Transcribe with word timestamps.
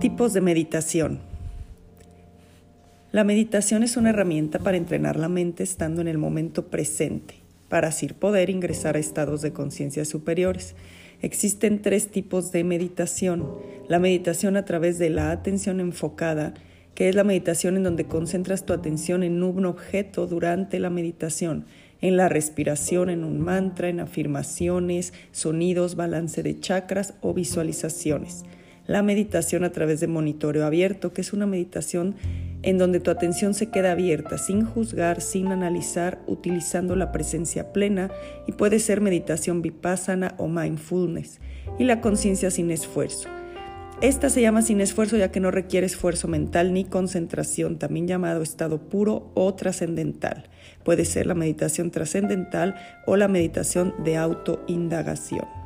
Tipos 0.00 0.32
de 0.32 0.40
meditación. 0.40 1.18
La 3.10 3.24
meditación 3.24 3.82
es 3.82 3.96
una 3.96 4.10
herramienta 4.10 4.60
para 4.60 4.76
entrenar 4.76 5.16
la 5.16 5.28
mente 5.28 5.64
estando 5.64 6.00
en 6.00 6.06
el 6.06 6.18
momento 6.18 6.68
presente, 6.68 7.34
para 7.68 7.88
así 7.88 8.06
poder 8.06 8.48
ingresar 8.48 8.94
a 8.94 9.00
estados 9.00 9.42
de 9.42 9.52
conciencia 9.52 10.04
superiores. 10.04 10.76
Existen 11.20 11.82
tres 11.82 12.12
tipos 12.12 12.52
de 12.52 12.62
meditación. 12.62 13.44
La 13.88 13.98
meditación 13.98 14.56
a 14.56 14.64
través 14.64 15.00
de 15.00 15.10
la 15.10 15.32
atención 15.32 15.80
enfocada, 15.80 16.54
que 16.94 17.08
es 17.08 17.16
la 17.16 17.24
meditación 17.24 17.76
en 17.76 17.82
donde 17.82 18.04
concentras 18.04 18.64
tu 18.64 18.72
atención 18.74 19.24
en 19.24 19.42
un 19.42 19.66
objeto 19.66 20.28
durante 20.28 20.78
la 20.78 20.90
meditación, 20.90 21.66
en 22.00 22.16
la 22.16 22.28
respiración, 22.28 23.10
en 23.10 23.24
un 23.24 23.40
mantra, 23.40 23.88
en 23.88 23.98
afirmaciones, 23.98 25.12
sonidos, 25.32 25.96
balance 25.96 26.44
de 26.44 26.60
chakras 26.60 27.14
o 27.20 27.34
visualizaciones. 27.34 28.44
La 28.88 29.02
meditación 29.02 29.64
a 29.64 29.70
través 29.70 30.00
de 30.00 30.06
monitoreo 30.06 30.64
abierto, 30.64 31.12
que 31.12 31.20
es 31.20 31.34
una 31.34 31.44
meditación 31.44 32.16
en 32.62 32.78
donde 32.78 33.00
tu 33.00 33.10
atención 33.10 33.52
se 33.52 33.68
queda 33.68 33.92
abierta, 33.92 34.38
sin 34.38 34.64
juzgar, 34.64 35.20
sin 35.20 35.48
analizar, 35.48 36.22
utilizando 36.26 36.96
la 36.96 37.12
presencia 37.12 37.74
plena 37.74 38.10
y 38.46 38.52
puede 38.52 38.78
ser 38.78 39.02
meditación 39.02 39.60
vipassana 39.60 40.34
o 40.38 40.48
mindfulness. 40.48 41.38
Y 41.78 41.84
la 41.84 42.00
conciencia 42.00 42.50
sin 42.50 42.70
esfuerzo. 42.70 43.28
Esta 44.00 44.30
se 44.30 44.40
llama 44.40 44.62
sin 44.62 44.80
esfuerzo 44.80 45.18
ya 45.18 45.30
que 45.30 45.40
no 45.40 45.50
requiere 45.50 45.84
esfuerzo 45.84 46.26
mental 46.26 46.72
ni 46.72 46.84
concentración, 46.84 47.78
también 47.78 48.08
llamado 48.08 48.40
estado 48.40 48.88
puro 48.88 49.30
o 49.34 49.52
trascendental. 49.52 50.44
Puede 50.82 51.04
ser 51.04 51.26
la 51.26 51.34
meditación 51.34 51.90
trascendental 51.90 52.74
o 53.04 53.16
la 53.16 53.28
meditación 53.28 53.92
de 54.02 54.16
autoindagación. 54.16 55.57